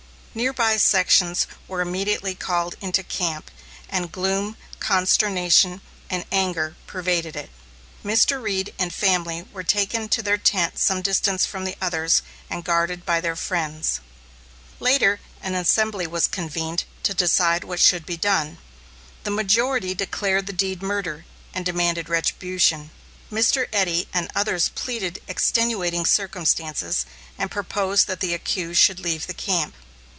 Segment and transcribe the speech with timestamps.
[0.33, 3.51] Near by sections were immediately called into camp,
[3.89, 7.49] and gloom, consternation, and anger pervaded it.
[8.01, 8.41] Mr.
[8.41, 13.05] Reed and family were taken to their tent some distance from the others and guarded
[13.05, 13.99] by their friends.
[14.79, 18.57] Later, an assembly was convened to decide what should be done.
[19.25, 22.91] The majority declared the deed murder, and demanded retribution.
[23.29, 23.67] Mr.
[23.73, 27.05] Eddy and others pleaded extenuating circumstances
[27.37, 29.75] and proposed that the accused should leave the camp.